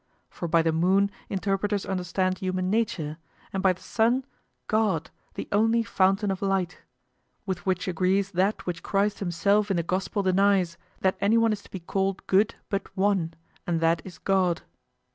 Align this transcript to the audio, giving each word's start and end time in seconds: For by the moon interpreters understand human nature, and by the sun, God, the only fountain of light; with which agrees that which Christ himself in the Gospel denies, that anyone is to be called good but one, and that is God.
For 0.31 0.47
by 0.47 0.63
the 0.63 0.71
moon 0.71 1.11
interpreters 1.29 1.85
understand 1.85 2.39
human 2.39 2.71
nature, 2.71 3.19
and 3.53 3.61
by 3.61 3.71
the 3.73 3.83
sun, 3.83 4.25
God, 4.65 5.11
the 5.35 5.47
only 5.51 5.83
fountain 5.83 6.31
of 6.31 6.41
light; 6.41 6.81
with 7.45 7.67
which 7.67 7.87
agrees 7.87 8.31
that 8.31 8.65
which 8.65 8.81
Christ 8.81 9.19
himself 9.19 9.69
in 9.69 9.77
the 9.77 9.83
Gospel 9.83 10.23
denies, 10.23 10.75
that 11.01 11.17
anyone 11.21 11.53
is 11.53 11.61
to 11.61 11.69
be 11.69 11.79
called 11.81 12.25
good 12.25 12.55
but 12.67 12.97
one, 12.97 13.35
and 13.67 13.79
that 13.79 14.01
is 14.03 14.17
God. 14.17 14.63